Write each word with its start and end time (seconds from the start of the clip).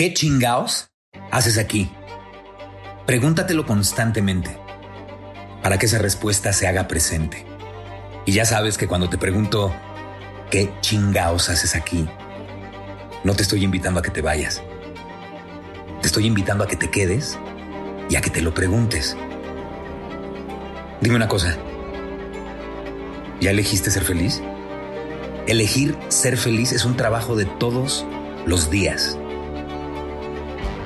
¿Qué 0.00 0.14
chingaos 0.14 0.90
haces 1.30 1.58
aquí? 1.58 1.90
Pregúntatelo 3.04 3.66
constantemente 3.66 4.56
para 5.62 5.76
que 5.76 5.84
esa 5.84 5.98
respuesta 5.98 6.54
se 6.54 6.66
haga 6.66 6.88
presente. 6.88 7.44
Y 8.24 8.32
ya 8.32 8.46
sabes 8.46 8.78
que 8.78 8.88
cuando 8.88 9.10
te 9.10 9.18
pregunto 9.18 9.74
¿qué 10.50 10.72
chingaos 10.80 11.50
haces 11.50 11.74
aquí? 11.74 12.08
No 13.24 13.34
te 13.34 13.42
estoy 13.42 13.62
invitando 13.62 14.00
a 14.00 14.02
que 14.02 14.10
te 14.10 14.22
vayas. 14.22 14.62
Te 16.00 16.06
estoy 16.06 16.24
invitando 16.24 16.64
a 16.64 16.66
que 16.66 16.76
te 16.76 16.90
quedes 16.90 17.38
y 18.08 18.16
a 18.16 18.22
que 18.22 18.30
te 18.30 18.40
lo 18.40 18.54
preguntes. 18.54 19.18
Dime 21.02 21.16
una 21.16 21.28
cosa. 21.28 21.58
¿Ya 23.42 23.50
elegiste 23.50 23.90
ser 23.90 24.04
feliz? 24.04 24.40
Elegir 25.46 25.94
ser 26.08 26.38
feliz 26.38 26.72
es 26.72 26.86
un 26.86 26.96
trabajo 26.96 27.36
de 27.36 27.44
todos 27.44 28.06
los 28.46 28.70
días. 28.70 29.18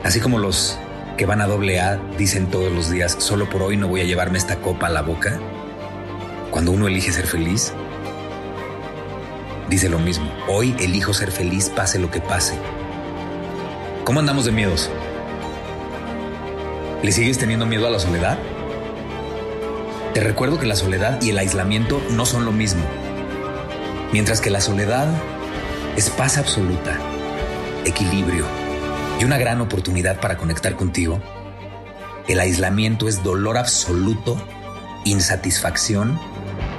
Así 0.05 0.21
como 0.21 0.39
los 0.39 0.78
que 1.17 1.25
van 1.25 1.41
a 1.41 1.47
doble 1.47 1.81
A 1.81 1.97
dicen 2.19 2.48
todos 2.48 2.70
los 2.70 2.91
días, 2.91 3.17
solo 3.19 3.48
por 3.48 3.62
hoy 3.62 3.78
no 3.78 3.89
voy 3.89 4.03
a 4.03 4.05
llevarme 4.05 4.37
esta 4.37 4.56
copa 4.56 4.89
a 4.89 4.91
la 4.91 5.01
boca. 5.01 5.41
Cuando 6.51 6.73
uno 6.73 6.87
elige 6.87 7.11
ser 7.11 7.27
feliz, 7.27 7.73
dice 9.70 9.89
lo 9.89 9.98
mismo. 9.98 10.31
Hoy 10.47 10.77
elijo 10.78 11.15
ser 11.15 11.31
feliz 11.31 11.70
pase 11.70 11.98
lo 11.98 12.11
que 12.11 12.20
pase. 12.20 12.55
¿Cómo 14.05 14.20
andamos 14.20 14.45
de 14.45 14.53
miedos? 14.53 14.91
¿Le 17.03 17.11
sigues 17.11 17.39
teniendo 17.39 17.65
miedo 17.65 17.87
a 17.87 17.91
la 17.91 17.98
soledad? 17.98 18.39
Te 20.12 20.21
recuerdo 20.21 20.61
que 20.61 20.67
la 20.67 20.77
soledad 20.77 21.21
y 21.23 21.31
el 21.31 21.39
aislamiento 21.39 22.03
no 22.11 22.27
son 22.27 22.45
lo 22.45 22.53
mismo. 22.53 22.84
Mientras 24.12 24.43
que 24.43 24.50
la 24.50 24.61
soledad 24.61 25.09
es 25.97 26.11
paz 26.11 26.37
absoluta, 26.37 26.98
equilibrio 27.87 28.64
y 29.20 29.25
una 29.25 29.39
gran 29.39 29.61
oportunidad 29.61 30.20
para 30.20 30.37
conectar 30.37 30.77
contigo, 30.77 31.20
el 32.29 32.41
aislamiento 32.41 33.09
es 33.09 33.23
dolor 33.23 33.59
absoluto, 33.59 34.37
insatisfacción 35.05 36.19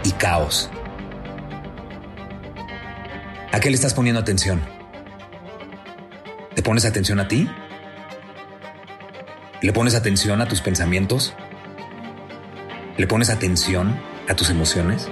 y 0.04 0.12
caos. 0.12 0.70
¿A 3.52 3.60
qué 3.60 3.70
le 3.70 3.76
estás 3.76 3.94
poniendo 3.94 4.20
atención? 4.20 4.62
¿Te 6.56 6.62
pones 6.62 6.86
atención 6.86 7.20
a 7.20 7.28
ti? 7.28 7.50
¿Le 9.62 9.74
pones 9.74 9.96
atención 9.96 10.42
a 10.42 10.48
tus 10.48 10.62
pensamientos? 10.62 11.34
¿Le 12.98 13.08
pones 13.08 13.30
atención 13.30 14.00
a 14.28 14.36
tus 14.36 14.50
emociones? 14.50 15.08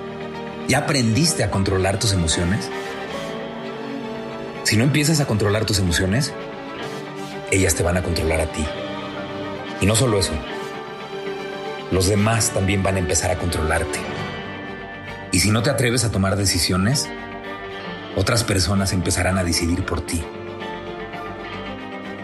¿Ya 0.68 0.80
aprendiste 0.80 1.44
a 1.44 1.52
controlar 1.52 2.00
tus 2.00 2.14
emociones? 2.14 2.70
Si 4.64 4.78
no 4.78 4.84
empiezas 4.84 5.20
a 5.20 5.26
controlar 5.26 5.66
tus 5.66 5.80
emociones, 5.80 6.34
ellas 7.54 7.76
te 7.76 7.84
van 7.84 7.98
a 7.98 8.04
controlar 8.04 8.42
a 8.42 8.52
ti. 8.52 8.66
Y 9.82 9.86
no 9.86 9.96
solo 9.96 10.20
eso, 10.20 10.34
los 11.92 12.08
demás 12.08 12.52
también 12.52 12.81
van 12.84 12.96
a 12.96 13.00
empezar 13.00 13.31
a 13.31 13.38
controlarte. 13.38 14.00
Y 15.31 15.40
si 15.40 15.52
no 15.52 15.62
te 15.62 15.69
atreves 15.69 16.03
a 16.03 16.12
tomar 16.12 16.36
decisiones, 16.36 17.09
otras 18.16 18.44
personas 18.44 18.94
empezarán 18.94 19.38
a 19.38 19.44
decidir 19.44 19.86
por 19.86 20.02
ti. 20.02 20.24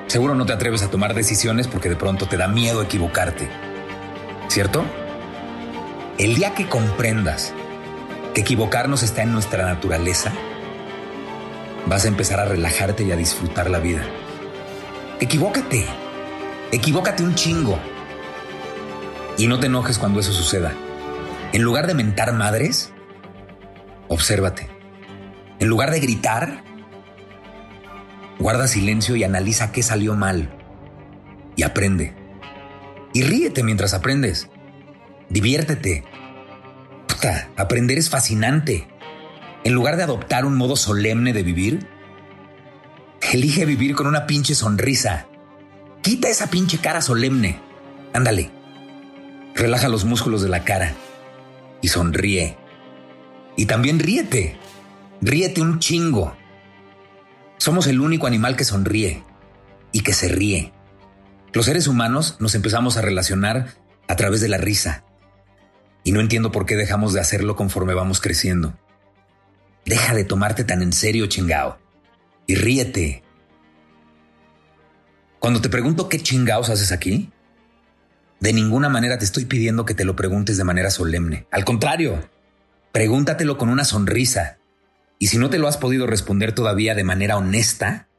Seguro 0.07 0.33
no 0.33 0.45
te 0.45 0.53
atreves 0.53 0.81
a 0.81 0.89
tomar 0.89 1.13
decisiones 1.13 1.67
porque 1.67 1.89
de 1.89 1.95
pronto 1.95 2.27
te 2.27 2.37
da 2.37 2.47
miedo 2.47 2.81
equivocarte. 2.81 3.47
¿Cierto? 4.47 4.83
El 6.17 6.35
día 6.35 6.55
que 6.55 6.67
comprendas 6.67 7.53
que 8.33 8.41
equivocarnos 8.41 9.03
está 9.03 9.21
en 9.21 9.31
nuestra 9.31 9.65
naturaleza, 9.65 10.31
vas 11.85 12.05
a 12.05 12.07
empezar 12.07 12.39
a 12.39 12.45
relajarte 12.45 13.03
y 13.03 13.11
a 13.11 13.15
disfrutar 13.15 13.69
la 13.69 13.79
vida. 13.79 14.03
Equivócate. 15.21 15.85
Equivócate 16.71 17.23
un 17.23 17.35
chingo. 17.35 17.77
Y 19.37 19.47
no 19.47 19.59
te 19.59 19.67
enojes 19.67 19.97
cuando 19.97 20.21
eso 20.21 20.31
suceda. 20.31 20.71
En 21.51 21.61
lugar 21.61 21.87
de 21.87 21.93
mentar 21.93 22.31
madres, 22.31 22.93
obsérvate. 24.07 24.69
En 25.59 25.67
lugar 25.67 25.91
de 25.91 25.99
gritar, 25.99 26.63
guarda 28.39 28.65
silencio 28.67 29.17
y 29.17 29.25
analiza 29.25 29.73
qué 29.73 29.83
salió 29.83 30.15
mal. 30.15 30.57
Y 31.57 31.63
aprende. 31.63 32.15
Y 33.13 33.23
ríete 33.23 33.61
mientras 33.61 33.93
aprendes. 33.93 34.49
Diviértete. 35.27 36.05
Puta, 37.07 37.49
aprender 37.57 37.97
es 37.97 38.09
fascinante. 38.09 38.87
En 39.65 39.73
lugar 39.73 39.97
de 39.97 40.03
adoptar 40.03 40.45
un 40.45 40.55
modo 40.55 40.77
solemne 40.77 41.33
de 41.33 41.43
vivir, 41.43 41.98
elige 43.33 43.65
vivir 43.65 43.95
con 43.95 44.07
una 44.07 44.25
pinche 44.25 44.55
sonrisa. 44.55 45.27
Quita 46.01 46.29
esa 46.29 46.49
pinche 46.49 46.79
cara 46.79 47.01
solemne. 47.01 47.59
Ándale. 48.13 48.51
Relaja 49.55 49.89
los 49.89 50.05
músculos 50.05 50.41
de 50.41 50.49
la 50.49 50.63
cara 50.63 50.93
y 51.81 51.89
sonríe. 51.89 52.57
Y 53.55 53.65
también 53.65 53.99
ríete. 53.99 54.57
Ríete 55.21 55.61
un 55.61 55.79
chingo. 55.79 56.35
Somos 57.57 57.87
el 57.87 57.99
único 57.99 58.25
animal 58.25 58.55
que 58.55 58.63
sonríe 58.63 59.23
y 59.91 60.01
que 60.01 60.13
se 60.13 60.29
ríe. 60.29 60.71
Los 61.51 61.65
seres 61.65 61.87
humanos 61.87 62.37
nos 62.39 62.55
empezamos 62.55 62.95
a 62.97 63.01
relacionar 63.01 63.73
a 64.07 64.15
través 64.15 64.39
de 64.41 64.47
la 64.47 64.57
risa. 64.57 65.03
Y 66.03 66.13
no 66.13 66.21
entiendo 66.21 66.51
por 66.51 66.65
qué 66.65 66.75
dejamos 66.75 67.13
de 67.13 67.19
hacerlo 67.19 67.55
conforme 67.55 67.93
vamos 67.93 68.21
creciendo. 68.21 68.77
Deja 69.85 70.13
de 70.13 70.23
tomarte 70.23 70.63
tan 70.63 70.81
en 70.81 70.93
serio, 70.93 71.27
chingao. 71.27 71.77
Y 72.49 72.55
ríete. 72.55 73.21
Cuando 75.37 75.61
te 75.61 75.69
pregunto 75.69 76.09
qué 76.09 76.19
chingaos 76.19 76.71
haces 76.71 76.91
aquí, 76.91 77.29
de 78.39 78.53
ninguna 78.53 78.89
manera 78.89 79.19
te 79.19 79.25
estoy 79.25 79.45
pidiendo 79.45 79.85
que 79.85 79.93
te 79.93 80.03
lo 80.03 80.15
preguntes 80.15 80.57
de 80.57 80.63
manera 80.63 80.89
solemne. 80.89 81.45
Al 81.51 81.63
contrario, 81.63 82.27
pregúntatelo 82.91 83.59
con 83.59 83.69
una 83.69 83.85
sonrisa 83.85 84.57
y 85.19 85.27
si 85.27 85.37
no 85.37 85.51
te 85.51 85.59
lo 85.59 85.67
has 85.67 85.77
podido 85.77 86.07
responder 86.07 86.55
todavía 86.55 86.95
de 86.95 87.03
manera 87.03 87.37
honesta, 87.37 88.09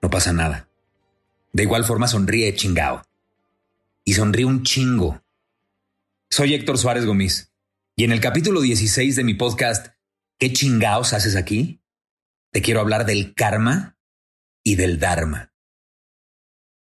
no 0.00 0.08
pasa 0.08 0.32
nada. 0.32 0.68
De 1.52 1.64
igual 1.64 1.84
forma 1.84 2.06
sonríe 2.06 2.54
chingao. 2.54 3.02
Y 4.04 4.14
sonríe 4.14 4.44
un 4.44 4.62
chingo. 4.62 5.24
Soy 6.30 6.54
Héctor 6.54 6.78
Suárez 6.78 7.04
Gómez. 7.04 7.50
Y 7.96 8.04
en 8.04 8.12
el 8.12 8.20
capítulo 8.20 8.60
16 8.60 9.16
de 9.16 9.24
mi 9.24 9.34
podcast, 9.34 9.88
¿Qué 10.42 10.52
chingaos 10.52 11.12
haces 11.12 11.36
aquí? 11.36 11.81
Te 12.52 12.60
quiero 12.60 12.80
hablar 12.80 13.06
del 13.06 13.34
karma 13.34 13.98
y 14.64 14.76
del 14.76 15.00
dharma. 15.00 15.52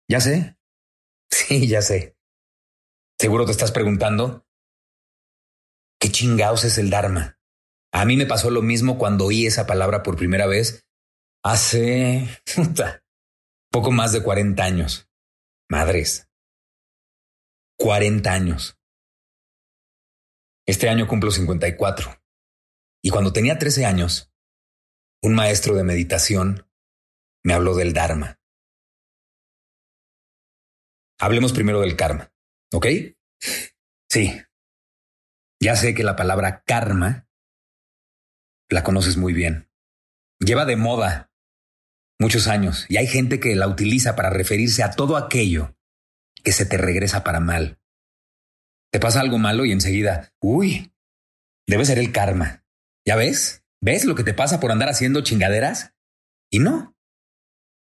Ya 0.09 0.20
sé. 0.20 0.56
Sí, 1.31 1.66
ya 1.66 1.82
sé. 1.82 2.16
Seguro 3.19 3.44
te 3.44 3.50
estás 3.50 3.72
preguntando, 3.72 4.47
¿qué 6.00 6.09
chingaos 6.10 6.65
es 6.65 6.78
el 6.78 6.91
dharma? 6.91 7.41
A 7.92 8.04
mí 8.04 8.16
me 8.16 8.26
pasó 8.26 8.50
lo 8.50 8.62
mismo 8.62 8.98
cuando 8.98 9.26
oí 9.26 9.44
esa 9.47 9.66
palabra 9.66 10.03
por 10.03 10.16
primera 10.16 10.47
vez 10.47 10.87
hace 11.42 12.28
poco 13.71 13.91
más 13.91 14.12
de 14.12 14.22
40 14.22 14.62
años. 14.62 15.09
Madres. 15.68 16.28
40 17.78 18.33
años. 18.33 18.78
Este 20.66 20.89
año 20.89 21.09
cumplo 21.09 21.30
54. 21.30 22.22
Y 23.03 23.10
cuando 23.10 23.33
tenía 23.33 23.59
13 23.59 23.86
años, 23.86 24.34
un 25.24 25.34
maestro 25.34 25.74
de 25.74 25.84
meditación 25.84 26.68
me 27.42 27.54
habló 27.54 27.74
del 27.74 27.94
Dharma. 27.94 28.38
Hablemos 31.18 31.54
primero 31.54 31.80
del 31.80 31.97
karma, 31.97 32.30
¿ok? 32.74 32.86
Sí. 34.10 34.42
Ya 35.62 35.76
sé 35.76 35.94
que 35.94 36.04
la 36.04 36.15
palabra 36.15 36.62
karma 36.66 37.26
la 38.68 38.84
conoces 38.84 39.16
muy 39.16 39.32
bien. 39.32 39.71
Lleva 40.41 40.66
de 40.66 40.76
moda 40.76 41.32
muchos 42.21 42.47
años 42.47 42.84
y 42.91 42.98
hay 42.98 43.06
gente 43.06 43.41
que 43.41 43.56
la 43.56 43.66
utiliza 43.66 44.16
para 44.16 44.28
referirse 44.28 44.82
a 44.82 44.91
todo 44.91 45.16
aquello 45.16 45.74
que 46.42 46.53
se 46.53 46.66
te 46.66 46.76
regresa 46.76 47.24
para 47.24 47.41
mal. 47.41 47.80
Te 48.92 49.00
pasa 49.00 49.22
algo 49.22 49.38
malo 49.38 49.65
y 49.65 49.72
enseguida, 49.72 50.34
uy, 50.38 50.92
debe 51.66 51.86
ser 51.86 51.98
el 51.98 52.12
karma. 52.12 52.66
¿Ya 53.06 53.16
ves? 53.16 53.64
¿Ves 53.84 54.07
lo 54.07 54.15
que 54.15 54.25
te 54.25 54.33
pasa 54.33 54.60
por 54.60 54.72
andar 54.72 54.89
haciendo 54.89 55.21
chingaderas? 55.21 55.95
Y 56.51 56.59
no. 56.59 56.97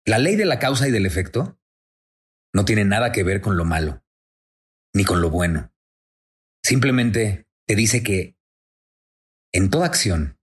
La 0.04 0.18
ley 0.18 0.34
de 0.34 0.44
la 0.44 0.58
causa 0.58 0.88
y 0.88 0.90
del 0.90 1.06
efecto 1.06 1.56
no 2.52 2.64
tiene 2.64 2.84
nada 2.84 3.12
que 3.12 3.22
ver 3.22 3.40
con 3.40 3.56
lo 3.56 3.64
malo, 3.64 4.04
ni 4.92 5.04
con 5.04 5.20
lo 5.20 5.30
bueno. 5.30 5.72
Simplemente 6.64 7.46
te 7.68 7.76
dice 7.76 8.02
que 8.02 8.36
en 9.52 9.70
toda 9.70 9.86
acción 9.86 10.36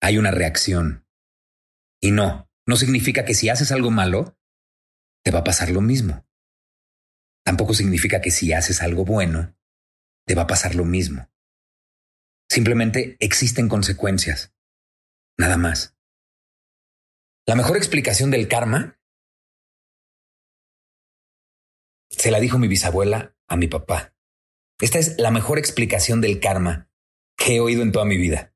hay 0.00 0.16
una 0.16 0.30
reacción. 0.30 1.08
Y 2.00 2.12
no, 2.12 2.48
no 2.64 2.76
significa 2.76 3.24
que 3.24 3.34
si 3.34 3.48
haces 3.48 3.72
algo 3.72 3.90
malo, 3.90 4.38
te 5.24 5.32
va 5.32 5.40
a 5.40 5.44
pasar 5.44 5.70
lo 5.70 5.80
mismo. 5.80 6.24
Tampoco 7.44 7.74
significa 7.74 8.20
que 8.20 8.30
si 8.30 8.52
haces 8.52 8.80
algo 8.80 9.04
bueno, 9.04 9.58
te 10.24 10.36
va 10.36 10.42
a 10.42 10.46
pasar 10.46 10.76
lo 10.76 10.84
mismo. 10.84 11.28
Simplemente 12.48 13.16
existen 13.18 13.68
consecuencias. 13.68 14.54
Nada 15.38 15.56
más. 15.56 15.96
La 17.46 17.54
mejor 17.54 17.76
explicación 17.76 18.30
del 18.30 18.48
karma 18.48 19.00
se 22.10 22.30
la 22.30 22.40
dijo 22.40 22.58
mi 22.58 22.68
bisabuela 22.68 23.36
a 23.46 23.56
mi 23.56 23.68
papá. 23.68 24.14
Esta 24.80 24.98
es 24.98 25.18
la 25.18 25.30
mejor 25.30 25.58
explicación 25.58 26.20
del 26.20 26.40
karma 26.40 26.90
que 27.36 27.56
he 27.56 27.60
oído 27.60 27.82
en 27.82 27.92
toda 27.92 28.04
mi 28.04 28.16
vida. 28.16 28.54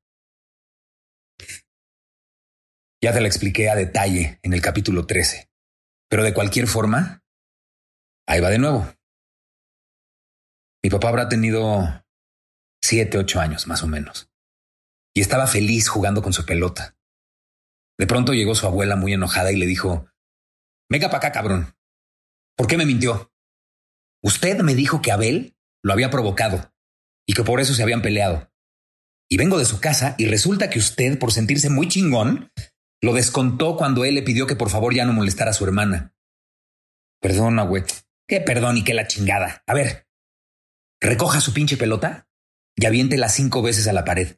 Ya 3.01 3.13
te 3.13 3.21
la 3.21 3.27
expliqué 3.27 3.69
a 3.69 3.75
detalle 3.75 4.39
en 4.43 4.53
el 4.53 4.61
capítulo 4.61 5.05
13, 5.05 5.49
pero 6.09 6.23
de 6.23 6.33
cualquier 6.33 6.67
forma, 6.67 7.23
ahí 8.27 8.39
va 8.39 8.49
de 8.49 8.59
nuevo. 8.59 8.87
Mi 10.83 10.89
papá 10.89 11.09
habrá 11.09 11.29
tenido 11.29 12.05
siete, 12.81 13.17
ocho 13.17 13.39
años 13.39 13.67
más 13.67 13.83
o 13.83 13.87
menos, 13.87 14.32
y 15.13 15.21
estaba 15.21 15.47
feliz 15.47 15.87
jugando 15.87 16.21
con 16.21 16.33
su 16.33 16.45
pelota. 16.45 16.97
De 17.97 18.07
pronto 18.07 18.33
llegó 18.33 18.55
su 18.55 18.65
abuela 18.65 18.95
muy 18.95 19.13
enojada 19.13 19.51
y 19.51 19.57
le 19.57 19.65
dijo, 19.65 20.07
Venga 20.89 21.07
para 21.07 21.17
acá, 21.17 21.31
cabrón. 21.31 21.75
¿Por 22.55 22.67
qué 22.67 22.77
me 22.77 22.85
mintió? 22.85 23.31
Usted 24.21 24.59
me 24.61 24.75
dijo 24.75 25.01
que 25.01 25.11
Abel 25.11 25.57
lo 25.83 25.93
había 25.93 26.09
provocado 26.09 26.73
y 27.27 27.33
que 27.33 27.43
por 27.43 27.59
eso 27.59 27.73
se 27.73 27.83
habían 27.83 28.01
peleado. 28.01 28.51
Y 29.29 29.37
vengo 29.37 29.57
de 29.57 29.65
su 29.65 29.79
casa 29.79 30.15
y 30.17 30.25
resulta 30.27 30.69
que 30.69 30.79
usted, 30.79 31.17
por 31.17 31.31
sentirse 31.31 31.69
muy 31.69 31.87
chingón, 31.87 32.51
lo 33.01 33.13
descontó 33.13 33.75
cuando 33.75 34.05
él 34.05 34.15
le 34.15 34.21
pidió 34.21 34.47
que 34.47 34.55
por 34.55 34.69
favor 34.69 34.93
ya 34.93 35.05
no 35.05 35.13
molestara 35.13 35.51
a 35.51 35.53
su 35.53 35.65
hermana. 35.65 36.15
Perdona, 37.19 37.63
güey. 37.63 37.83
¿Qué 38.27 38.39
perdón 38.41 38.77
y 38.77 38.83
qué 38.83 38.93
la 38.93 39.07
chingada? 39.07 39.63
A 39.67 39.73
ver, 39.73 40.07
recoja 41.01 41.41
su 41.41 41.53
pinche 41.53 41.77
pelota 41.77 42.29
y 42.75 42.85
aviéntela 42.85 43.29
cinco 43.29 43.61
veces 43.61 43.87
a 43.87 43.93
la 43.93 44.05
pared. 44.05 44.37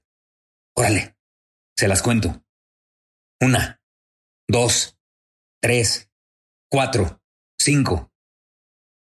Órale, 0.75 1.16
se 1.77 1.88
las 1.88 2.01
cuento. 2.01 2.44
Una, 3.39 3.81
dos, 4.48 4.98
tres, 5.62 6.12
cuatro, 6.69 7.22
cinco. 7.57 8.12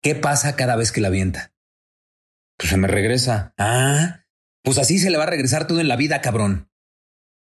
¿Qué 0.01 0.15
pasa 0.15 0.55
cada 0.55 0.75
vez 0.75 0.91
que 0.91 1.01
la 1.01 1.09
avienta? 1.09 1.53
Pues 2.57 2.69
se 2.69 2.77
me 2.77 2.87
regresa. 2.87 3.53
Ah, 3.57 4.25
pues 4.63 4.77
así 4.77 4.99
se 4.99 5.09
le 5.09 5.17
va 5.17 5.23
a 5.23 5.27
regresar 5.29 5.67
todo 5.67 5.79
en 5.81 5.87
la 5.87 5.95
vida, 5.95 6.21
cabrón. 6.21 6.71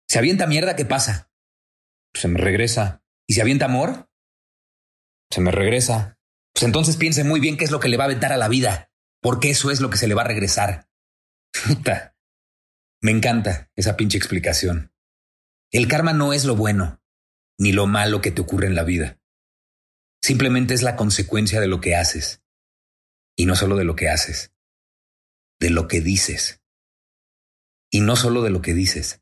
Se 0.09 0.19
avienta 0.19 0.47
mierda, 0.47 0.77
¿qué 0.77 0.85
pasa? 0.85 1.31
Pues 2.13 2.23
se 2.23 2.29
me 2.29 2.39
regresa. 2.39 3.05
¿Y 3.27 3.35
si 3.35 3.41
avienta 3.41 3.67
amor? 3.67 4.11
Se 5.31 5.41
me 5.41 5.51
regresa. 5.51 6.19
Pues 6.55 6.65
entonces 6.65 6.97
piense 6.97 7.25
muy 7.25 7.41
bien 7.41 7.57
qué 7.57 7.65
es 7.65 7.71
lo 7.71 7.81
que 7.81 7.89
le 7.89 7.97
va 7.97 8.05
a 8.05 8.07
aventar 8.07 8.33
a 8.33 8.37
la 8.37 8.49
vida, 8.49 8.91
porque 9.21 9.51
eso 9.51 9.71
es 9.71 9.81
lo 9.81 9.91
que 9.91 9.97
se 9.97 10.07
le 10.07 10.15
va 10.15 10.23
a 10.23 10.27
regresar. 10.27 10.89
Puta. 11.67 12.17
Me 13.03 13.11
encanta 13.11 13.69
esa 13.75 13.97
pinche 13.97 14.17
explicación. 14.17 14.93
El 15.73 15.89
karma 15.89 16.13
no 16.13 16.33
es 16.33 16.45
lo 16.45 16.55
bueno, 16.55 17.03
ni 17.59 17.73
lo 17.73 17.89
malo 17.89 18.21
que 18.21 18.31
te 18.31 18.41
ocurre 18.41 18.69
en 18.69 18.77
la 18.77 18.85
vida. 18.85 19.21
Simplemente 20.23 20.73
es 20.73 20.83
la 20.83 20.95
consecuencia 20.95 21.61
de 21.61 21.67
lo 21.67 21.81
que 21.81 21.97
haces. 21.97 22.45
Y 23.37 23.47
no 23.47 23.57
solo 23.57 23.75
de 23.75 23.83
lo 23.83 23.97
que 23.97 24.09
haces, 24.09 24.55
de 25.59 25.71
lo 25.71 25.89
que 25.89 26.01
dices. 26.01 26.63
Y 27.91 28.03
no 28.03 28.15
solo 28.15 28.41
de 28.43 28.51
lo 28.51 28.63
que 28.63 28.73
dices, 28.73 29.21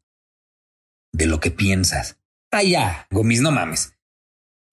de 1.13 1.25
lo 1.25 1.41
que 1.41 1.51
piensas. 1.51 2.19
Ah, 2.51 2.63
ya, 2.63 3.07
Gomis, 3.11 3.41
no 3.41 3.51
mames. 3.51 3.95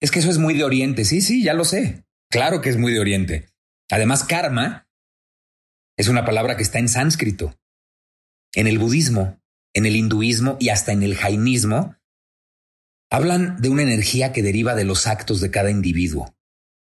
Es 0.02 0.10
que 0.10 0.18
eso 0.18 0.28
es 0.28 0.36
muy 0.36 0.52
de 0.52 0.64
Oriente. 0.64 1.06
Sí, 1.06 1.22
sí, 1.22 1.42
ya 1.42 1.54
lo 1.54 1.64
sé. 1.64 2.04
Claro 2.30 2.60
que 2.60 2.68
es 2.68 2.76
muy 2.76 2.92
de 2.92 3.00
Oriente. 3.00 3.48
Además, 3.90 4.24
karma 4.24 4.86
es 5.96 6.08
una 6.08 6.26
palabra 6.26 6.58
que 6.58 6.62
está 6.62 6.78
en 6.78 6.90
sánscrito. 6.90 7.58
En 8.58 8.66
el 8.66 8.78
budismo 8.78 9.38
en 9.78 9.86
el 9.86 9.96
hinduismo 9.96 10.56
y 10.60 10.70
hasta 10.70 10.92
en 10.92 11.02
el 11.02 11.14
jainismo, 11.14 11.96
hablan 13.10 13.60
de 13.60 13.68
una 13.68 13.82
energía 13.82 14.32
que 14.32 14.42
deriva 14.42 14.74
de 14.74 14.84
los 14.84 15.06
actos 15.06 15.40
de 15.40 15.50
cada 15.50 15.70
individuo. 15.70 16.34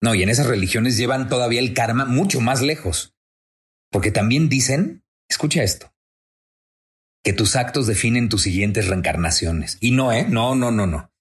No, 0.01 0.15
y 0.15 0.23
en 0.23 0.29
esas 0.29 0.47
religiones 0.47 0.97
llevan 0.97 1.27
todavía 1.27 1.59
el 1.59 1.73
karma 1.73 2.05
mucho 2.05 2.39
más 2.39 2.61
lejos, 2.61 3.15
porque 3.91 4.11
también 4.11 4.47
dicen, 4.47 5.03
escucha 5.29 5.63
esto, 5.63 5.93
que 7.23 7.33
tus 7.33 7.55
actos 7.55 7.87
definen 7.87 8.29
tus 8.29 8.43
siguientes 8.43 8.87
reencarnaciones. 8.87 9.77
Y 9.81 9.91
no, 9.91 10.13
¿eh? 10.13 10.25
No, 10.29 10.55
no, 10.55 10.71
no, 10.71 10.87
no. 10.87 11.11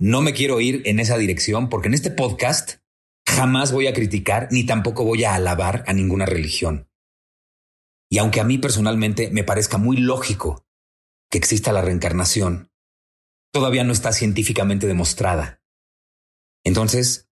No 0.00 0.20
me 0.20 0.32
quiero 0.32 0.60
ir 0.60 0.82
en 0.86 0.98
esa 0.98 1.16
dirección 1.16 1.68
porque 1.68 1.88
en 1.88 1.94
este 1.94 2.10
podcast 2.10 2.78
jamás 3.26 3.70
voy 3.70 3.86
a 3.86 3.92
criticar 3.92 4.48
ni 4.50 4.64
tampoco 4.64 5.04
voy 5.04 5.24
a 5.24 5.34
alabar 5.34 5.84
a 5.86 5.92
ninguna 5.92 6.26
religión. 6.26 6.88
Y 8.10 8.18
aunque 8.18 8.40
a 8.40 8.44
mí 8.44 8.58
personalmente 8.58 9.30
me 9.30 9.44
parezca 9.44 9.78
muy 9.78 9.96
lógico 9.96 10.66
que 11.30 11.38
exista 11.38 11.72
la 11.72 11.82
reencarnación, 11.82 12.70
todavía 13.52 13.84
no 13.84 13.92
está 13.92 14.12
científicamente 14.12 14.86
demostrada. 14.86 15.62
Entonces, 16.64 17.30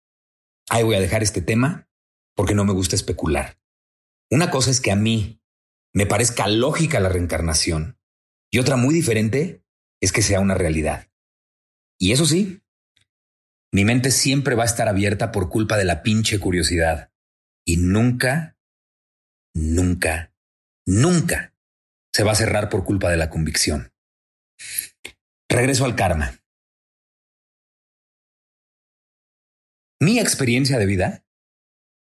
ahí 0.69 0.83
voy 0.83 0.95
a 0.95 0.99
dejar 1.01 1.23
este 1.23 1.41
tema 1.41 1.89
porque 2.35 2.55
no 2.55 2.65
me 2.65 2.73
gusta 2.73 2.95
especular. 2.95 3.59
Una 4.29 4.49
cosa 4.49 4.71
es 4.71 4.81
que 4.81 4.91
a 4.91 4.95
mí 4.95 5.41
me 5.93 6.05
parezca 6.05 6.47
lógica 6.47 6.99
la 6.99 7.09
reencarnación 7.09 7.99
y 8.51 8.59
otra 8.59 8.77
muy 8.77 8.93
diferente 8.93 9.63
es 10.01 10.11
que 10.11 10.21
sea 10.21 10.39
una 10.39 10.55
realidad. 10.55 11.09
Y 11.99 12.13
eso 12.13 12.25
sí, 12.25 12.61
mi 13.71 13.85
mente 13.85 14.11
siempre 14.11 14.55
va 14.55 14.63
a 14.63 14.67
estar 14.67 14.87
abierta 14.87 15.31
por 15.31 15.49
culpa 15.49 15.77
de 15.77 15.85
la 15.85 16.01
pinche 16.01 16.39
curiosidad 16.39 17.11
y 17.65 17.77
nunca, 17.77 18.57
nunca, 19.53 20.30
nunca 20.85 21.53
se 22.13 22.23
va 22.23 22.33
a 22.33 22.35
cerrar 22.35 22.69
por 22.69 22.83
culpa 22.83 23.09
de 23.09 23.17
la 23.17 23.29
convicción. 23.29 23.91
Regreso 25.49 25.85
al 25.85 25.95
karma. 25.95 26.39
Mi 29.99 30.19
experiencia 30.19 30.79
de 30.79 30.85
vida 30.85 31.25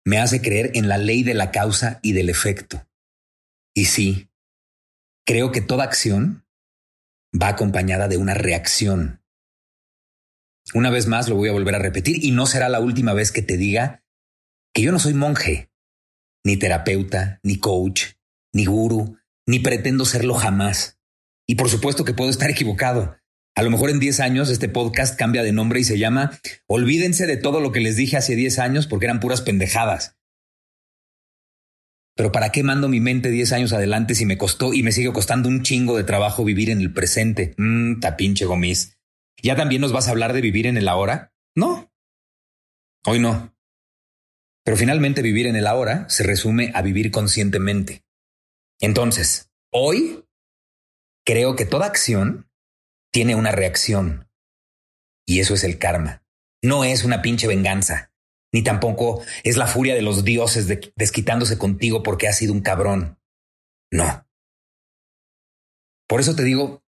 me 0.05 0.19
hace 0.19 0.41
creer 0.41 0.73
en 0.75 0.89
la 0.89 0.99
ley 0.99 1.23
de 1.23 1.35
la 1.35 1.51
causa 1.51 1.99
y 2.03 2.13
del 2.13 2.29
efecto. 2.29 2.87
Y 3.75 3.87
sí, 3.87 4.31
creo 5.27 5.51
que 5.51 5.61
toda 5.61 5.85
acción 5.85 6.47
va 7.35 7.49
acompañada 7.49 8.09
de 8.09 8.17
una 8.17 8.35
reacción. 8.35 9.23
Una 10.75 10.91
vez 10.91 11.07
más 11.07 11.29
lo 11.29 11.37
voy 11.37 11.49
a 11.49 11.53
volver 11.53 11.75
a 11.75 11.79
repetir 11.79 12.25
y 12.25 12.33
no 12.33 12.47
será 12.47 12.69
la 12.69 12.81
última 12.81 13.13
vez 13.13 13.33
que 13.33 13.43
te 13.43 13.57
diga 13.57 14.05
que 14.75 14.83
yo 14.83 14.93
no 14.93 14.99
soy 14.99 15.15
monje, 15.15 15.71
ni 16.45 16.57
terapeuta, 16.57 17.41
ni 17.43 17.59
coach, 17.59 18.16
ni 18.57 18.65
guru, 18.65 19.19
ni 19.47 19.59
pretendo 19.59 20.07
serlo 20.07 20.35
jamás. 20.35 20.99
Y 21.47 21.57
por 21.57 21.69
supuesto 21.69 22.05
que 22.05 22.15
puedo 22.15 22.31
estar 22.31 22.51
equivocado. 22.57 23.17
A 23.55 23.63
lo 23.63 23.71
mejor 23.71 23.91
en 23.91 24.01
10 24.01 24.21
años 24.21 24.51
este 24.51 24.69
podcast 24.69 25.19
cambia 25.19 25.43
de 25.43 25.53
nombre 25.53 25.81
y 25.81 25.85
se 25.85 25.99
llama 25.99 26.39
Olvídense 26.67 27.27
de 27.27 27.37
todo 27.37 27.61
lo 27.61 27.73
que 27.73 27.81
les 27.81 27.97
dije 27.97 28.17
hace 28.17 28.35
10 28.35 28.59
años 28.59 28.87
porque 28.87 29.07
eran 29.07 29.21
puras 29.21 29.43
pendejadas. 29.43 30.17
Pero 32.17 32.33
¿para 32.33 32.51
qué 32.51 32.63
mando 32.63 32.89
mi 32.89 32.99
mente 32.99 33.31
10 33.31 33.53
años 33.53 33.73
adelante 33.75 34.15
si 34.15 34.25
me 34.25 34.39
costó 34.39 34.73
y 34.73 34.83
me 34.83 34.93
sigue 34.93 35.13
costando 35.13 35.51
un 35.51 35.63
chingo 35.63 35.97
de 35.99 36.05
trabajo 36.05 36.45
vivir 36.45 36.71
en 36.71 36.81
el 36.81 36.93
presente? 36.93 37.55
Mmm, 37.59 38.01
tapinche 38.01 38.47
gomis. 38.47 38.99
¿Ya 39.43 39.55
también 39.55 39.83
nos 39.83 39.93
vas 39.93 40.09
a 40.09 40.13
hablar 40.13 40.33
de 40.33 40.41
vivir 40.41 40.67
en 40.67 40.79
el 40.79 40.89
ahora? 40.89 41.35
No. 41.55 41.93
Hoy 43.05 43.21
no. 43.21 43.55
Pero 44.65 44.79
finalmente 44.79 45.21
vivir 45.21 45.47
en 45.47 45.57
el 45.57 45.67
ahora 45.67 46.09
se 46.09 46.23
resume 46.23 46.73
a 46.75 46.81
vivir 46.81 47.11
conscientemente. 47.11 48.06
Entonces, 48.81 49.51
hoy 49.73 50.25
creo 51.25 51.57
que 51.57 51.65
toda 51.65 51.87
acción 51.87 52.51
tiene 53.13 53.35
una 53.35 53.53
reacción. 53.53 54.31
Y 55.27 55.41
eso 55.41 55.55
es 55.55 55.65
el 55.65 55.79
karma. 55.79 56.25
No 56.63 56.85
es 56.85 57.05
una 57.05 57.23
pinche 57.23 57.47
venganza, 57.47 58.13
ni 58.53 58.63
tampoco 58.63 59.23
es 59.45 59.57
la 59.57 59.67
furia 59.67 59.95
de 59.95 60.03
los 60.03 60.25
dioses 60.25 60.67
desquitándose 60.95 61.59
contigo 61.59 62.03
porque 62.03 62.29
has 62.29 62.39
sido 62.39 62.53
un 62.53 62.61
cabrón. 62.61 63.19
No. 63.91 64.27
Por 66.09 66.21
eso 66.21 66.37
te 66.37 66.45
digo, 66.45 66.85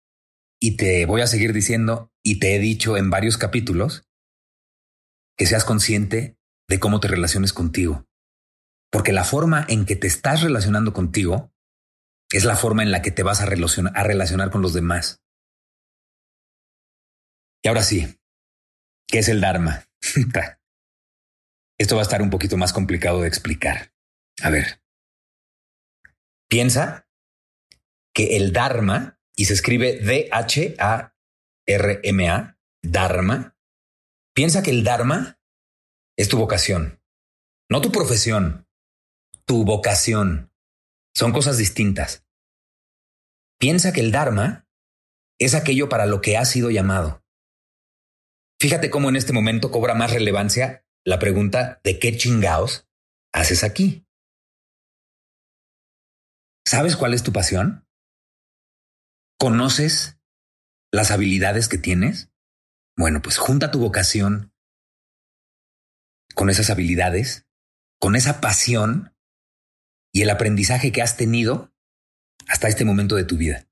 y 0.60 0.76
te 0.76 1.06
voy 1.06 1.20
a 1.20 1.26
seguir 1.26 1.52
diciendo, 1.52 2.12
y 2.22 2.38
te 2.38 2.54
he 2.54 2.58
dicho 2.58 2.96
en 2.96 3.10
varios 3.10 3.38
capítulos, 3.38 4.06
que 5.36 5.46
seas 5.46 5.64
consciente 5.64 6.38
de 6.68 6.80
cómo 6.80 7.00
te 7.00 7.08
relaciones 7.08 7.52
contigo. 7.52 8.06
Porque 8.90 9.12
la 9.12 9.24
forma 9.24 9.64
en 9.68 9.84
que 9.84 9.96
te 9.96 10.06
estás 10.06 10.42
relacionando 10.42 10.92
contigo 10.92 11.52
es 12.30 12.44
la 12.44 12.56
forma 12.56 12.82
en 12.82 12.90
la 12.90 13.02
que 13.02 13.10
te 13.10 13.22
vas 13.22 13.40
a 13.40 13.46
relacionar, 13.46 14.50
con 14.50 14.62
los 14.62 14.72
demás. 14.72 15.22
Y 17.62 17.68
ahora 17.68 17.82
sí, 17.82 18.16
¿Qué 19.08 19.20
es 19.20 19.28
el 19.28 19.40
Dharma? 19.40 19.88
Esto 21.78 21.94
va 21.94 22.00
a 22.00 22.04
estar 22.04 22.22
un 22.22 22.30
poquito 22.30 22.56
más 22.56 22.72
complicado 22.72 23.20
de 23.22 23.28
explicar. 23.28 23.92
A 24.42 24.50
ver, 24.50 24.82
piensa 26.48 27.08
que 28.12 28.36
el 28.36 28.52
Dharma, 28.52 29.20
y 29.36 29.44
se 29.44 29.52
escribe 29.52 30.00
D-H-A-R-M-A, 30.00 31.12
Dharma, 32.82 33.56
piensa 34.34 34.62
que 34.62 34.70
el 34.70 34.84
Dharma 34.84 35.38
es 36.16 36.28
tu 36.28 36.38
vocación, 36.38 37.02
no 37.68 37.80
tu 37.80 37.92
profesión, 37.92 38.66
tu 39.44 39.64
vocación. 39.64 40.52
Son 41.16 41.32
cosas 41.32 41.56
distintas. 41.56 42.26
Piensa 43.58 43.94
que 43.94 44.02
el 44.02 44.12
Dharma 44.12 44.68
es 45.38 45.54
aquello 45.54 45.88
para 45.88 46.04
lo 46.04 46.20
que 46.20 46.36
has 46.36 46.50
sido 46.50 46.70
llamado. 46.70 47.24
Fíjate 48.60 48.90
cómo 48.90 49.08
en 49.08 49.16
este 49.16 49.32
momento 49.32 49.70
cobra 49.70 49.94
más 49.94 50.10
relevancia 50.12 50.84
la 51.06 51.18
pregunta 51.18 51.80
de 51.84 51.98
qué 51.98 52.18
chingaos 52.18 52.86
haces 53.32 53.64
aquí. 53.64 54.06
¿Sabes 56.66 56.96
cuál 56.96 57.14
es 57.14 57.22
tu 57.22 57.32
pasión? 57.32 57.88
¿Conoces 59.38 60.18
las 60.92 61.10
habilidades 61.12 61.68
que 61.68 61.78
tienes? 61.78 62.30
Bueno, 62.94 63.22
pues 63.22 63.38
junta 63.38 63.70
tu 63.70 63.78
vocación 63.78 64.52
con 66.34 66.50
esas 66.50 66.68
habilidades, 66.68 67.46
con 67.98 68.16
esa 68.16 68.42
pasión 68.42 69.15
y 70.16 70.22
el 70.22 70.30
aprendizaje 70.30 70.92
que 70.92 71.02
has 71.02 71.18
tenido 71.18 71.74
hasta 72.48 72.68
este 72.68 72.86
momento 72.86 73.16
de 73.16 73.24
tu 73.24 73.36
vida. 73.36 73.68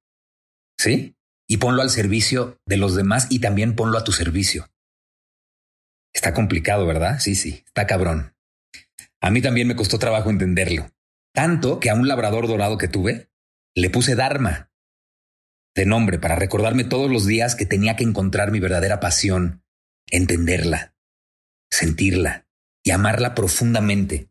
¿Sí? 0.78 1.16
Y 1.48 1.56
ponlo 1.56 1.80
al 1.80 1.88
servicio 1.88 2.60
de 2.66 2.76
los 2.76 2.94
demás 2.94 3.28
y 3.30 3.38
también 3.38 3.74
ponlo 3.74 3.96
a 3.96 4.04
tu 4.04 4.12
servicio. 4.12 4.68
Está 6.12 6.34
complicado, 6.34 6.86
¿verdad? 6.86 7.18
Sí, 7.18 7.34
sí, 7.34 7.64
está 7.66 7.86
cabrón. 7.86 8.36
A 9.22 9.30
mí 9.30 9.40
también 9.40 9.66
me 9.68 9.74
costó 9.74 9.98
trabajo 9.98 10.28
entenderlo. 10.28 10.92
Tanto 11.32 11.80
que 11.80 11.88
a 11.88 11.94
un 11.94 12.08
labrador 12.08 12.46
dorado 12.46 12.76
que 12.76 12.88
tuve, 12.88 13.30
le 13.74 13.88
puse 13.88 14.14
Dharma 14.14 14.70
de 15.74 15.86
nombre 15.86 16.18
para 16.18 16.36
recordarme 16.36 16.84
todos 16.84 17.10
los 17.10 17.24
días 17.24 17.54
que 17.54 17.64
tenía 17.64 17.96
que 17.96 18.04
encontrar 18.04 18.50
mi 18.50 18.60
verdadera 18.60 19.00
pasión, 19.00 19.64
entenderla, 20.10 20.94
sentirla 21.70 22.46
y 22.82 22.90
amarla 22.90 23.34
profundamente. 23.34 24.28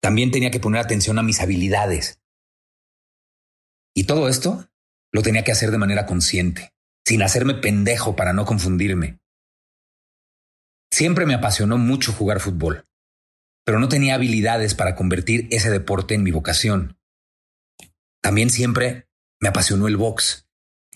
También 0.00 0.30
tenía 0.30 0.50
que 0.50 0.60
poner 0.60 0.80
atención 0.80 1.18
a 1.18 1.22
mis 1.22 1.40
habilidades. 1.40 2.20
Y 3.94 4.04
todo 4.04 4.28
esto 4.28 4.68
lo 5.12 5.22
tenía 5.22 5.44
que 5.44 5.52
hacer 5.52 5.70
de 5.70 5.78
manera 5.78 6.06
consciente, 6.06 6.72
sin 7.04 7.22
hacerme 7.22 7.54
pendejo 7.54 8.16
para 8.16 8.32
no 8.32 8.44
confundirme. 8.44 9.20
Siempre 10.92 11.26
me 11.26 11.34
apasionó 11.34 11.78
mucho 11.78 12.12
jugar 12.12 12.40
fútbol, 12.40 12.86
pero 13.64 13.78
no 13.78 13.88
tenía 13.88 14.14
habilidades 14.14 14.74
para 14.74 14.94
convertir 14.96 15.48
ese 15.50 15.70
deporte 15.70 16.14
en 16.14 16.22
mi 16.22 16.30
vocación. 16.30 16.98
También 18.22 18.50
siempre 18.50 19.08
me 19.40 19.48
apasionó 19.48 19.88
el 19.88 19.96
box, 19.96 20.48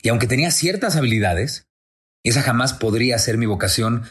y 0.03 0.09
aunque 0.09 0.27
tenía 0.27 0.51
ciertas 0.51 0.97
habilidades, 0.97 1.69
esa 2.25 2.43
jamás 2.43 2.75
podría 2.75 3.19
ser 3.19 3.39
mi 3.39 3.47
vocación, 3.47 4.05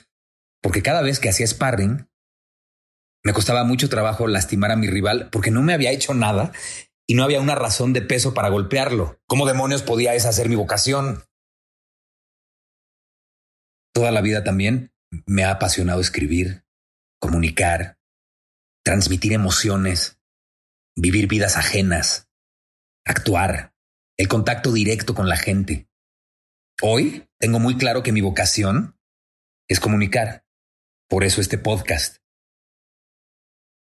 porque 0.61 0.81
cada 0.81 1.01
vez 1.01 1.19
que 1.19 1.29
hacía 1.29 1.47
sparring, 1.47 2.07
me 3.23 3.33
costaba 3.33 3.63
mucho 3.63 3.89
trabajo 3.89 4.27
lastimar 4.27 4.71
a 4.71 4.75
mi 4.75 4.87
rival 4.87 5.29
porque 5.31 5.51
no 5.51 5.61
me 5.61 5.73
había 5.73 5.91
hecho 5.91 6.13
nada 6.13 6.51
y 7.07 7.15
no 7.15 7.23
había 7.23 7.41
una 7.41 7.55
razón 7.55 7.93
de 7.93 8.01
peso 8.01 8.33
para 8.33 8.49
golpearlo. 8.49 9.19
¿Cómo 9.27 9.45
demonios 9.45 9.81
podía 9.81 10.13
esa 10.13 10.31
ser 10.31 10.49
mi 10.49 10.55
vocación? 10.55 11.23
Toda 13.93 14.11
la 14.11 14.21
vida 14.21 14.43
también 14.43 14.93
me 15.25 15.43
ha 15.43 15.51
apasionado 15.51 16.01
escribir, 16.01 16.65
comunicar, 17.19 17.99
transmitir 18.83 19.33
emociones, 19.33 20.19
vivir 20.95 21.27
vidas 21.27 21.57
ajenas, 21.57 22.29
actuar, 23.05 23.73
el 24.17 24.27
contacto 24.27 24.71
directo 24.71 25.13
con 25.13 25.29
la 25.29 25.37
gente. 25.37 25.87
Hoy 26.81 27.29
tengo 27.39 27.59
muy 27.59 27.77
claro 27.77 28.03
que 28.03 28.11
mi 28.11 28.21
vocación 28.21 28.97
es 29.69 29.79
comunicar. 29.79 30.45
Por 31.07 31.23
eso 31.23 31.41
este 31.41 31.57
podcast. 31.57 32.22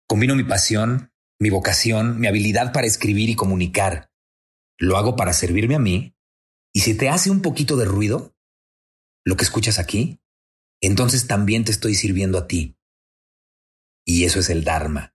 Combino 0.08 0.34
mi 0.34 0.44
pasión, 0.44 1.12
mi 1.40 1.50
vocación, 1.50 2.20
mi 2.20 2.26
habilidad 2.26 2.72
para 2.72 2.86
escribir 2.86 3.28
y 3.28 3.36
comunicar. 3.36 4.10
Lo 4.78 4.96
hago 4.96 5.16
para 5.16 5.32
servirme 5.32 5.74
a 5.74 5.80
mí. 5.80 6.16
Y 6.72 6.80
si 6.80 6.94
te 6.96 7.08
hace 7.08 7.30
un 7.30 7.42
poquito 7.42 7.76
de 7.76 7.86
ruido, 7.86 8.36
lo 9.24 9.36
que 9.36 9.44
escuchas 9.44 9.78
aquí, 9.78 10.20
entonces 10.80 11.26
también 11.26 11.64
te 11.64 11.72
estoy 11.72 11.94
sirviendo 11.94 12.38
a 12.38 12.46
ti. 12.46 12.78
Y 14.04 14.24
eso 14.24 14.38
es 14.38 14.50
el 14.50 14.62
Dharma. 14.62 15.14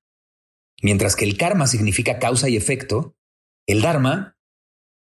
Mientras 0.82 1.16
que 1.16 1.26
el 1.26 1.38
karma 1.38 1.68
significa 1.68 2.20
causa 2.20 2.50
y 2.50 2.58
efecto, 2.58 3.16
el 3.68 3.82
Dharma, 3.82 4.38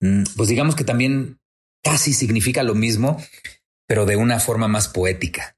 mm, 0.00 0.24
pues 0.36 0.48
digamos 0.48 0.74
que 0.74 0.84
también 0.84 1.40
casi 1.82 2.12
significa 2.12 2.62
lo 2.62 2.74
mismo, 2.74 3.16
pero 3.86 4.04
de 4.04 4.16
una 4.16 4.40
forma 4.40 4.68
más 4.68 4.88
poética. 4.88 5.56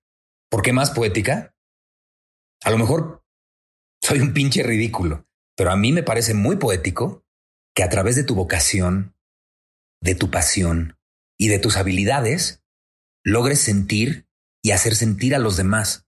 ¿Por 0.50 0.62
qué 0.62 0.72
más 0.72 0.90
poética? 0.90 1.56
A 2.62 2.70
lo 2.70 2.78
mejor 2.78 3.21
soy 4.02 4.20
un 4.20 4.34
pinche 4.34 4.62
ridículo, 4.62 5.26
pero 5.56 5.70
a 5.70 5.76
mí 5.76 5.92
me 5.92 6.02
parece 6.02 6.34
muy 6.34 6.56
poético 6.56 7.24
que 7.74 7.84
a 7.84 7.88
través 7.88 8.16
de 8.16 8.24
tu 8.24 8.34
vocación, 8.34 9.14
de 10.00 10.14
tu 10.14 10.30
pasión 10.30 10.98
y 11.38 11.48
de 11.48 11.58
tus 11.58 11.76
habilidades, 11.76 12.62
logres 13.24 13.60
sentir 13.60 14.28
y 14.60 14.72
hacer 14.72 14.96
sentir 14.96 15.34
a 15.34 15.38
los 15.38 15.56
demás. 15.56 16.06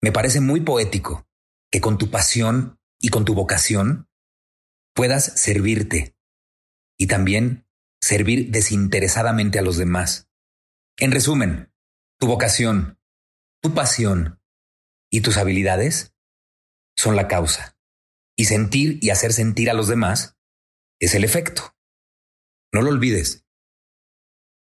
Me 0.00 0.12
parece 0.12 0.40
muy 0.40 0.60
poético 0.60 1.28
que 1.70 1.80
con 1.80 1.98
tu 1.98 2.10
pasión 2.10 2.78
y 3.00 3.08
con 3.08 3.24
tu 3.24 3.34
vocación 3.34 4.08
puedas 4.94 5.24
servirte 5.24 6.16
y 6.96 7.08
también 7.08 7.66
servir 8.00 8.50
desinteresadamente 8.50 9.58
a 9.58 9.62
los 9.62 9.76
demás. 9.76 10.28
En 10.96 11.10
resumen, 11.10 11.72
tu 12.18 12.28
vocación, 12.28 12.98
tu 13.60 13.74
pasión 13.74 14.40
y 15.10 15.20
tus 15.20 15.36
habilidades 15.36 16.14
son 16.98 17.14
la 17.16 17.28
causa. 17.28 17.78
Y 18.36 18.46
sentir 18.46 18.98
y 19.00 19.10
hacer 19.10 19.32
sentir 19.32 19.70
a 19.70 19.74
los 19.74 19.88
demás 19.88 20.36
es 21.00 21.14
el 21.14 21.24
efecto. 21.24 21.76
No 22.72 22.82
lo 22.82 22.90
olvides. 22.90 23.46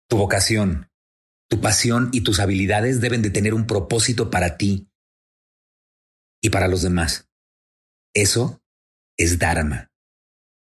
Tu 0.07 0.17
vocación, 0.17 0.91
tu 1.49 1.61
pasión 1.61 2.09
y 2.11 2.21
tus 2.21 2.39
habilidades 2.39 3.01
deben 3.01 3.21
de 3.21 3.31
tener 3.31 3.53
un 3.53 3.65
propósito 3.65 4.29
para 4.29 4.57
ti 4.57 4.91
y 6.41 6.49
para 6.49 6.67
los 6.67 6.81
demás. 6.81 7.29
Eso 8.13 8.61
es 9.17 9.39
Dharma. 9.39 9.91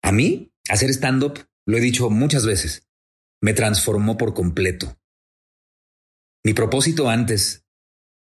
A 0.03 0.13
mí, 0.13 0.55
hacer 0.69 0.91
stand-up, 0.91 1.47
lo 1.67 1.77
he 1.77 1.81
dicho 1.81 2.09
muchas 2.09 2.47
veces, 2.47 2.89
me 3.43 3.53
transformó 3.53 4.17
por 4.17 4.33
completo. 4.33 4.99
Mi 6.45 6.55
propósito 6.55 7.11
antes 7.11 7.67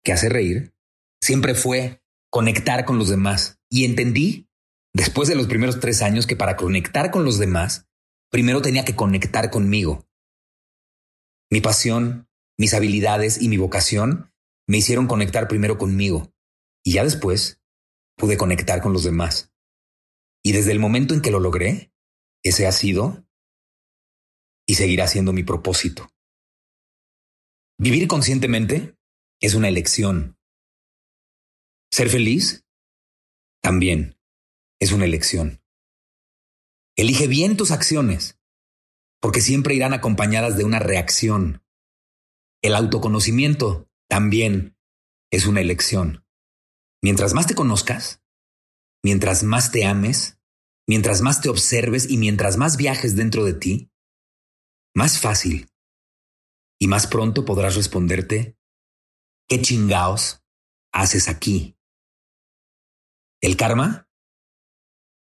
que 0.04 0.14
hacer 0.14 0.34
reír 0.34 0.74
siempre 1.22 1.54
fue 1.54 2.02
conectar 2.30 2.86
con 2.86 2.98
los 2.98 3.10
demás. 3.10 3.60
Y 3.70 3.86
entendí, 3.86 4.50
después 4.94 5.28
de 5.28 5.36
los 5.36 5.48
primeros 5.48 5.80
tres 5.80 6.02
años, 6.02 6.28
que 6.28 6.36
para 6.36 6.56
conectar 6.56 7.12
con 7.12 7.26
los 7.26 7.38
demás, 7.38 7.88
primero 8.30 8.62
tenía 8.62 8.86
que 8.86 8.96
conectar 8.96 9.50
conmigo. 9.50 10.08
Mi 11.50 11.62
pasión, 11.62 12.30
mis 12.58 12.74
habilidades 12.74 13.42
y 13.42 13.50
mi 13.50 13.58
vocación 13.58 14.34
me 14.68 14.78
hicieron 14.78 15.08
conectar 15.08 15.48
primero 15.48 15.78
conmigo 15.78 16.34
y 16.84 16.94
ya 16.94 17.04
después 17.04 17.62
pude 18.18 18.38
conectar 18.38 18.82
con 18.82 18.94
los 18.94 19.04
demás. 19.04 19.52
Y 20.44 20.52
desde 20.52 20.72
el 20.72 20.80
momento 20.80 21.14
en 21.14 21.22
que 21.22 21.32
lo 21.32 21.40
logré, 21.40 21.94
ese 22.44 22.68
ha 22.68 22.72
sido 22.72 23.26
y 24.66 24.76
seguirá 24.76 25.08
siendo 25.08 25.34
mi 25.34 25.44
propósito. 25.44 26.10
Vivir 27.78 28.08
conscientemente 28.08 28.98
es 29.40 29.54
una 29.54 29.68
elección. 29.68 30.37
Ser 31.92 32.10
feliz 32.10 32.66
también 33.62 34.20
es 34.80 34.92
una 34.92 35.06
elección. 35.06 35.62
Elige 36.96 37.28
bien 37.28 37.58
tus 37.58 37.72
acciones, 37.72 38.40
porque 39.22 39.42
siempre 39.42 39.76
irán 39.76 39.94
acompañadas 39.94 40.58
de 40.58 40.64
una 40.64 40.80
reacción. 40.80 41.64
El 42.62 42.76
autoconocimiento 42.76 43.90
también 44.10 44.78
es 45.32 45.46
una 45.46 45.62
elección. 45.62 46.26
Mientras 47.04 47.34
más 47.34 47.48
te 47.48 47.56
conozcas, 47.56 48.24
mientras 49.04 49.44
más 49.44 49.72
te 49.72 49.86
ames, 49.86 50.40
mientras 50.88 51.22
más 51.22 51.42
te 51.42 51.50
observes 51.50 52.10
y 52.10 52.18
mientras 52.18 52.58
más 52.58 52.78
viajes 52.78 53.16
dentro 53.16 53.46
de 53.46 53.54
ti, 53.54 53.92
más 54.96 55.20
fácil 55.20 55.70
y 56.80 56.88
más 56.88 57.08
pronto 57.08 57.46
podrás 57.46 57.76
responderte, 57.76 58.58
¿qué 59.48 59.62
chingaos 59.62 60.44
haces 60.92 61.28
aquí? 61.28 61.77
El 63.48 63.56
karma 63.56 64.10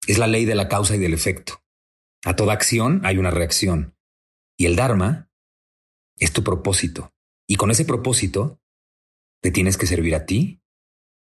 es 0.05 0.17
la 0.17 0.27
ley 0.27 0.43
de 0.43 0.53
la 0.53 0.67
causa 0.67 0.93
y 0.93 0.99
del 0.99 1.13
efecto. 1.13 1.63
A 2.25 2.35
toda 2.35 2.51
acción 2.51 2.99
hay 3.05 3.17
una 3.17 3.31
reacción. 3.31 3.97
Y 4.57 4.65
el 4.65 4.75
Dharma 4.75 5.31
es 6.17 6.33
tu 6.33 6.43
propósito. 6.43 7.13
Y 7.47 7.55
con 7.55 7.71
ese 7.71 7.85
propósito, 7.85 8.61
te 9.41 9.51
tienes 9.51 9.77
que 9.77 9.87
servir 9.87 10.15
a 10.15 10.25
ti 10.25 10.61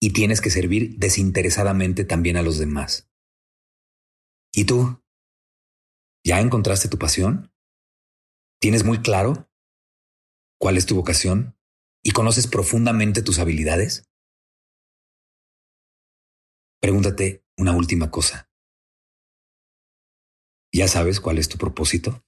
y 0.01 0.11
tienes 0.11 0.41
que 0.41 0.49
servir 0.49 0.97
desinteresadamente 0.97 2.03
también 2.03 2.35
a 2.35 2.41
los 2.41 2.57
demás. 2.57 3.09
¿Y 4.51 4.65
tú? 4.65 5.01
¿Ya 6.25 6.41
encontraste 6.41 6.89
tu 6.89 6.97
pasión? 6.97 7.53
¿Tienes 8.59 8.83
muy 8.83 8.97
claro 9.01 9.49
cuál 10.59 10.75
es 10.75 10.85
tu 10.85 10.95
vocación 10.95 11.57
y 12.03 12.11
conoces 12.11 12.47
profundamente 12.47 13.21
tus 13.21 13.39
habilidades? 13.39 14.08
Pregúntate 16.81 17.43
una 17.57 17.73
última 17.73 18.09
cosa. 18.09 18.49
¿Ya 20.71 20.87
sabes 20.87 21.19
cuál 21.19 21.37
es 21.37 21.49
tu 21.49 21.57
propósito? 21.57 22.23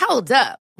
Hold 0.00 0.32
up. 0.32 0.58